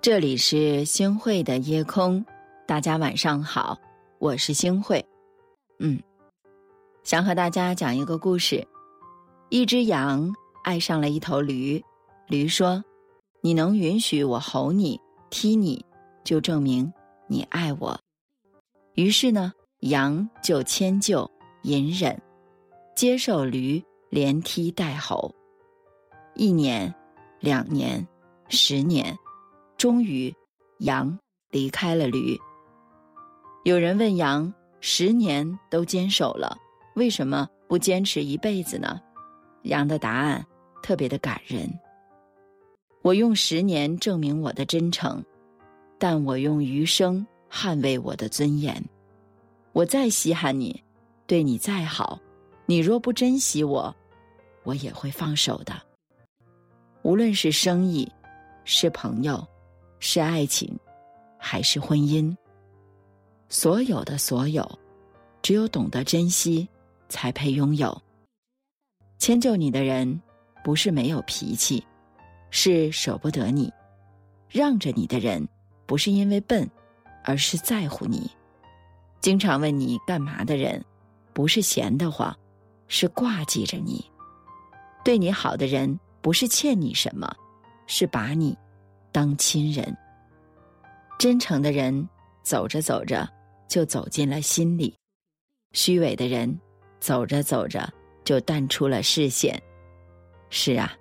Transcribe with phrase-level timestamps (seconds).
[0.00, 2.24] 这里是星慧的夜空，
[2.68, 3.76] 大家晚上好，
[4.20, 5.04] 我是星慧。
[5.80, 6.00] 嗯，
[7.02, 8.64] 想和大家讲一个故事。
[9.48, 11.82] 一只羊爱上了一头驴，
[12.28, 12.82] 驴说
[13.42, 15.84] ：“你能允许我吼你、踢你，
[16.22, 16.90] 就证明
[17.26, 17.98] 你爱我。”
[18.94, 21.28] 于是呢，羊就迁就、
[21.62, 22.16] 隐忍，
[22.94, 25.34] 接受驴连踢带吼。
[26.36, 26.94] 一年，
[27.40, 28.06] 两年，
[28.48, 29.18] 十年，
[29.78, 30.34] 终于，
[30.80, 31.16] 羊
[31.50, 32.36] 离开了驴。
[33.64, 36.58] 有人问羊：“十年都坚守了，
[36.96, 39.00] 为什么不坚持一辈子呢？”
[39.62, 40.44] 羊的答案
[40.82, 41.72] 特别的感人。
[43.02, 45.24] 我用十年证明我的真诚，
[45.96, 47.26] 但我用余生。
[47.50, 48.84] 捍卫我的尊严，
[49.72, 50.84] 我再稀罕你，
[51.26, 52.20] 对你再好，
[52.66, 53.96] 你若不珍惜我，
[54.64, 55.72] 我也会放手的。
[57.00, 58.06] 无论是生意，
[58.64, 59.42] 是朋友，
[60.00, 60.78] 是爱情，
[61.38, 62.34] 还是婚姻，
[63.48, 64.78] 所有的所有，
[65.42, 66.68] 只有懂得珍惜，
[67.08, 68.00] 才配拥有。
[69.18, 70.20] 迁就你的人，
[70.62, 71.84] 不是没有脾气，
[72.50, 73.70] 是舍不得你；
[74.48, 75.46] 让着你的人，
[75.86, 76.68] 不是因为笨。
[77.24, 78.30] 而是在乎你，
[79.20, 80.82] 经常问你干嘛的人，
[81.34, 82.34] 不是闲得慌，
[82.86, 84.02] 是挂记着你。
[85.04, 87.30] 对你好的人，不是欠你什么，
[87.86, 88.56] 是把你
[89.12, 89.96] 当亲人。
[91.18, 92.08] 真诚的人，
[92.42, 93.28] 走着走着
[93.66, 94.94] 就走进了心里；
[95.72, 96.58] 虚伪的人，
[97.00, 97.92] 走着走着
[98.24, 99.60] 就淡出了视线。
[100.50, 100.92] 是啊，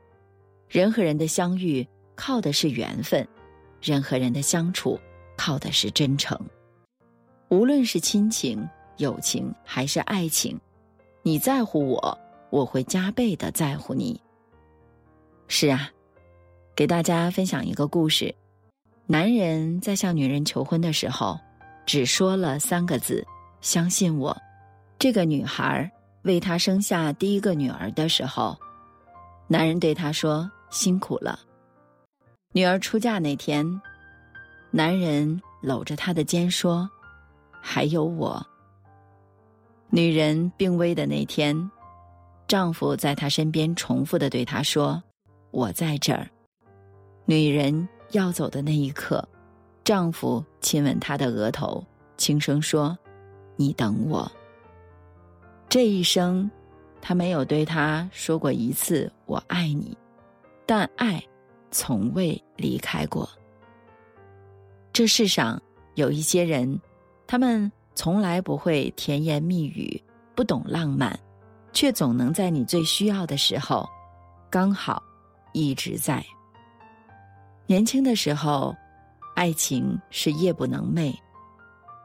[0.68, 3.28] 人和人的相遇靠的是缘分，
[3.82, 5.00] 人和人的相处。
[5.40, 6.36] 靠的是真诚，
[7.50, 10.60] 无论是亲情、友情还是爱情，
[11.22, 12.20] 你在乎我，
[12.50, 14.20] 我会加倍的在乎你。
[15.48, 15.92] 是啊，
[16.78, 18.36] 给大家分享一个故事：
[19.08, 21.36] 男人在向女人求婚的时候，
[21.88, 23.26] 只说了三个字
[23.62, 24.38] “相信我”。
[25.00, 25.92] 这个女孩
[26.22, 28.56] 为他生下第一个女儿的时候，
[29.48, 31.40] 男人对她说：“辛苦了。”
[32.54, 33.66] 女儿出嫁那天。
[34.70, 36.88] 男人搂着她的肩说
[37.60, 38.46] ：“还有我。”
[39.90, 41.72] 女人病危的那天，
[42.48, 45.02] 丈夫在她身边重复的对她说
[45.50, 46.30] ：“我在这儿。”
[47.30, 49.22] 女人要走的那一刻，
[49.84, 52.98] 丈夫亲吻她的额头，轻声说
[53.58, 54.32] ：“你等我。”
[55.68, 56.50] 这一生，
[57.02, 59.96] 他没有对她说过一次“我爱你”，
[60.66, 61.22] 但爱
[61.70, 63.30] 从未离开过。
[64.94, 65.62] 这世上
[65.96, 66.80] 有一些人，
[67.28, 70.02] 他们从来不会甜言蜜语，
[70.34, 71.20] 不懂浪漫，
[71.74, 73.86] 却总能在你最需要的时候，
[74.50, 75.04] 刚好
[75.52, 76.26] 一直在。
[77.70, 78.74] 年轻的时候，
[79.36, 81.14] 爱情是夜不能寐；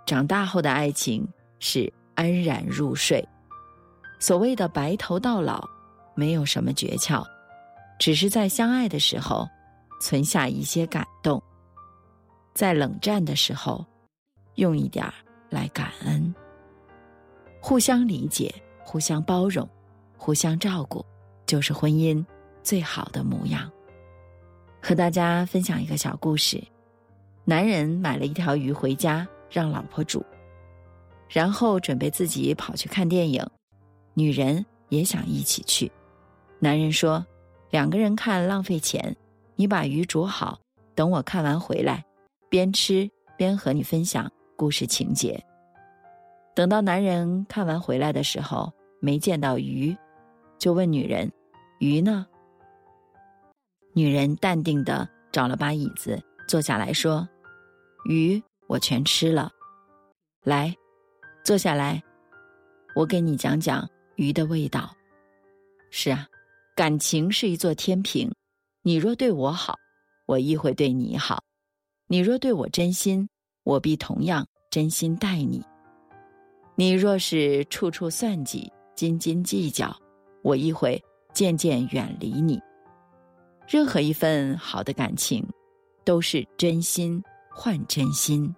[0.04, 1.24] 长大后的爱情
[1.60, 3.24] 是安然入睡。
[4.18, 5.64] 所谓的白头到老，
[6.16, 7.24] 没有什么诀窍，
[7.96, 9.48] 只是在相爱的时候，
[10.00, 11.40] 存下一些感动。
[12.52, 13.86] 在冷战的时候，
[14.56, 15.14] 用一点儿
[15.48, 16.34] 来感恩，
[17.60, 18.52] 互相理解、
[18.82, 19.68] 互相包容、
[20.16, 21.06] 互相照顾，
[21.46, 22.24] 就是婚姻
[22.64, 23.70] 最好的模样。
[24.82, 26.60] 和大家分享一个小故事：
[27.44, 30.24] 男人买了一条鱼回家，让老婆煮，
[31.28, 33.46] 然后准备自己跑去看电影。
[34.12, 35.90] 女人也想一起去，
[36.58, 37.24] 男人说
[37.70, 39.14] ：“两个人看浪费钱，
[39.54, 40.58] 你把鱼煮好，
[40.96, 42.04] 等我看完回来。”
[42.50, 45.40] 边吃边和你分享故事情节。
[46.54, 49.96] 等到男人看完回来的时候，没见到鱼，
[50.58, 51.30] 就问女人
[51.78, 52.26] ：“鱼呢？”
[53.94, 57.28] 女人淡定的找了把椅子坐下来说
[58.08, 59.50] ：“鱼我全吃了。
[60.42, 60.74] 来，
[61.44, 62.02] 坐下来，
[62.94, 64.94] 我给你讲讲鱼的味道。
[65.90, 66.26] 是啊，
[66.74, 68.32] 感情是一座天平，
[68.82, 69.76] 你若对我好，
[70.26, 71.42] 我亦会对你好。”
[72.08, 73.26] 你若对我真心，
[73.62, 75.62] 我必同样真心待你；
[76.74, 79.96] 你若是处处算计、斤斤计较，
[80.42, 81.02] 我亦会
[81.32, 82.60] 渐渐远离你。
[83.68, 85.46] 任何一份好的感情，
[86.04, 88.52] 都是真心换真心；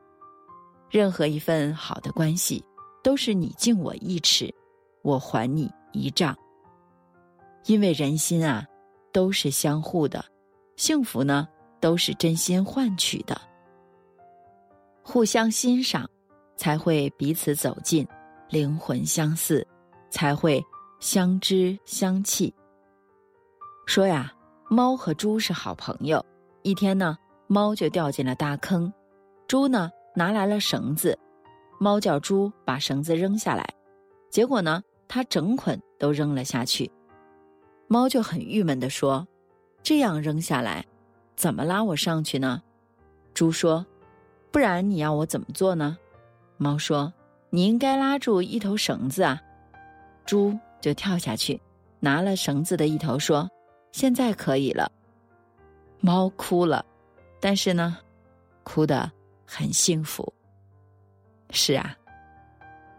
[0.90, 2.64] 任何一份好的关系，
[3.02, 4.52] 都是你敬我一尺，
[5.02, 6.36] 我还你一丈。
[7.66, 8.66] 因为人心啊，
[9.12, 10.24] 都是相互的，
[10.76, 11.48] 幸福呢？
[11.80, 13.38] 都是真心换取的，
[15.02, 16.08] 互相欣赏，
[16.56, 18.06] 才会彼此走近；
[18.48, 19.66] 灵魂相似，
[20.08, 20.64] 才会
[20.98, 22.54] 相知相弃。
[23.84, 24.33] 说呀，
[24.68, 26.24] 猫和猪是好朋友。
[26.62, 27.16] 一天呢，
[27.46, 28.92] 猫就掉进了大坑。
[29.46, 31.18] 猪呢，拿来了绳子，
[31.78, 33.66] 猫叫猪把绳子扔下来，
[34.30, 36.90] 结果呢，它整捆都扔了下去。
[37.86, 39.26] 猫就很郁闷地说
[39.82, 40.84] ：“这样扔下来，
[41.36, 42.62] 怎么拉我上去呢？”
[43.34, 43.84] 猪说
[44.50, 45.98] ：“不然你要我怎么做呢？”
[46.56, 47.12] 猫说
[47.50, 49.38] ：“你应该拉住一头绳子啊。”
[50.24, 51.60] 猪就跳下去，
[52.00, 53.46] 拿了绳子的一头，说
[53.94, 54.90] ：“现在可以了。”
[56.02, 56.84] 猫哭了，
[57.40, 57.96] 但是呢，
[58.64, 59.08] 哭得
[59.46, 60.34] 很幸福。
[61.50, 61.96] 是啊，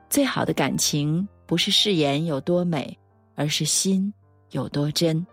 [0.10, 2.98] 最好的感情不是誓言有多美，
[3.36, 4.12] 而是心。
[4.52, 5.26] 有多真？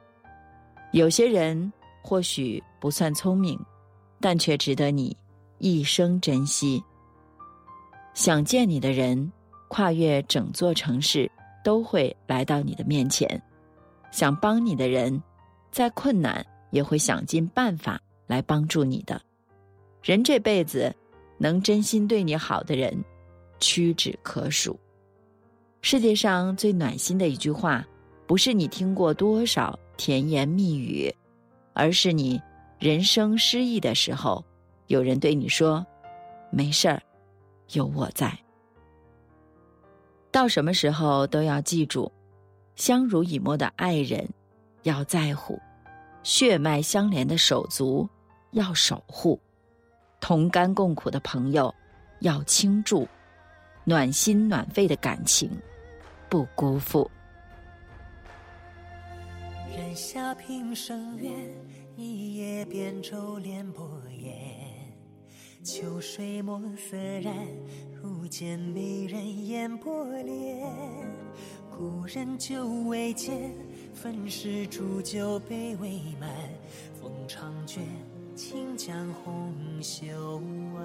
[0.91, 1.73] 有些人
[2.03, 3.57] 或许不算聪明，
[4.21, 5.17] 但却值得你
[5.59, 6.83] 一生珍惜。
[8.15, 9.31] 想见你的人，
[9.69, 11.31] 跨越整座城市
[11.63, 13.29] 都会来到你的面前；
[14.11, 15.23] 想帮你的人，
[15.73, 19.21] 再困难也会想尽办法来帮助你的。
[20.03, 20.95] 人这辈子，
[21.39, 23.05] 能真心对你好的人，
[23.59, 24.79] 屈指可数。
[25.81, 27.85] 世界上最暖心的一句话。
[28.25, 31.15] 不是你听过多少甜言蜜语，
[31.75, 32.41] 而是你
[32.79, 34.43] 人生失意的时候，
[34.87, 35.85] 有人对你说
[36.51, 37.03] ：“没事儿，
[37.73, 38.33] 有我在。”
[40.33, 42.11] 到什么时候都要记住，
[42.75, 44.27] 相濡以沫的爱人
[44.83, 45.59] 要在乎，
[46.23, 48.09] 血脉相连的手足
[48.51, 49.39] 要守护，
[50.21, 51.75] 同甘共苦的朋友
[52.21, 53.07] 要倾注，
[53.85, 55.51] 暖心暖肺的感情
[56.29, 57.11] 不辜负。
[59.77, 61.33] 人下平生愿，
[61.97, 63.89] 一夜扁舟连波
[64.19, 64.35] 烟。
[65.65, 67.33] 秋水墨色染，
[67.93, 70.69] 如见美人眼波脸。
[71.71, 73.55] 故人久未见，
[73.95, 76.31] 分时煮酒杯未满。
[77.01, 77.83] 风长卷，
[78.35, 80.41] 轻将红袖
[80.75, 80.83] 挽。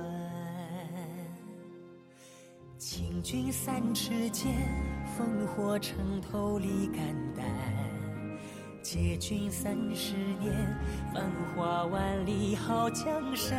[2.77, 4.53] 请君三尺剑，
[5.17, 6.99] 烽火城头立肝
[7.35, 7.45] 胆。
[8.83, 10.53] 借君三十年，
[11.13, 13.57] 繁华万里好江山。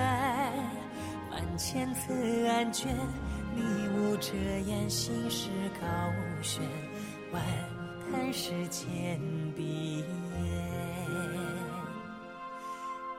[1.30, 2.14] 万千册
[2.48, 2.94] 案卷，
[3.54, 4.32] 你无遮
[4.66, 5.50] 掩，心事
[5.80, 5.86] 高
[6.42, 6.62] 悬。
[7.32, 7.42] 万
[8.10, 9.20] 叹世间
[9.55, 10.06] 碧眼，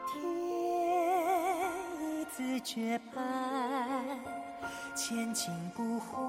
[0.08, 0.14] 天
[2.22, 3.24] 一字绝判，
[4.96, 6.20] 千金不换。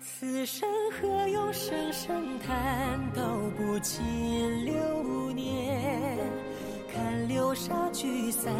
[0.00, 6.16] 此生何用声声叹，道不尽流年。
[6.92, 8.52] 看流沙聚散，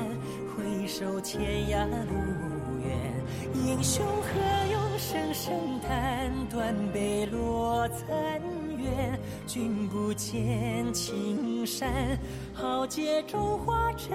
[0.57, 2.54] 回首天涯路。
[3.55, 8.09] 英雄何用声声叹，断碑落残
[8.77, 9.19] 垣。
[9.47, 12.19] 君不见青山，
[12.53, 14.13] 豪杰中化尘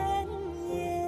[0.72, 1.00] 烟。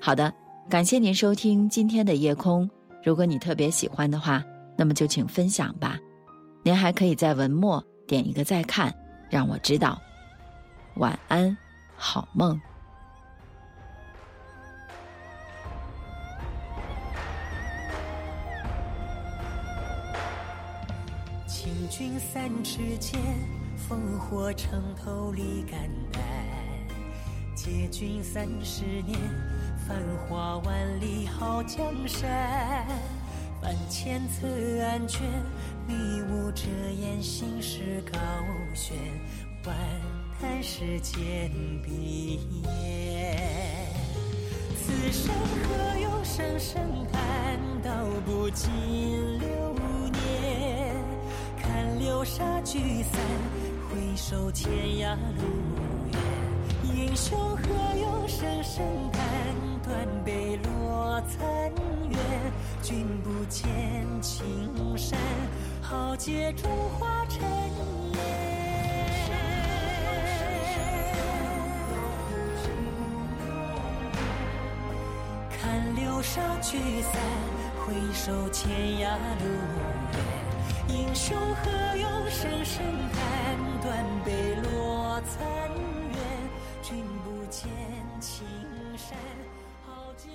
[0.00, 0.32] 好的，
[0.70, 2.68] 感谢您收听今天的夜空。
[3.02, 4.42] 如果你特别喜欢的话，
[4.76, 5.98] 那么就请分享吧。
[6.62, 8.94] 您还可以在文末点一个再看，
[9.28, 10.00] 让我知道。
[10.94, 11.56] 晚安，
[11.96, 12.60] 好梦。
[21.98, 23.18] 君三尺剑，
[23.88, 25.80] 烽火城头立肝
[26.12, 26.22] 胆。
[27.54, 29.18] 借君三十年。
[29.88, 29.96] 繁
[30.28, 32.86] 华万里好江山，
[33.62, 34.46] 万千册
[34.84, 35.22] 案卷，
[35.88, 36.64] 迷雾遮
[37.00, 38.18] 眼心事高
[38.74, 38.94] 悬，
[39.64, 39.74] 万
[40.38, 41.50] 叹世间
[41.82, 43.88] 碧眼。
[44.76, 47.90] 此生何用声声叹，道
[48.26, 48.68] 不尽
[49.38, 49.65] 流。
[52.06, 53.20] 流沙聚散，
[53.90, 54.70] 回首天
[55.00, 55.42] 涯路
[56.12, 56.94] 远。
[56.94, 57.64] 英雄何
[58.00, 59.24] 用声声叹？
[59.82, 61.44] 断碑落残
[62.08, 62.16] 垣，
[62.80, 63.66] 君不见
[64.22, 65.18] 青山，
[65.82, 67.42] 豪杰中化尘
[68.12, 68.20] 烟。
[75.50, 77.20] 看流沙聚散，
[77.84, 78.70] 回首天
[79.00, 79.10] 涯
[79.40, 79.46] 路
[80.12, 80.45] 远。
[80.88, 85.70] 英雄何用声声叹断碑落残
[86.12, 86.20] 垣
[86.82, 87.68] 君不见
[88.20, 88.46] 青
[88.96, 89.18] 山
[89.84, 90.28] 豪杰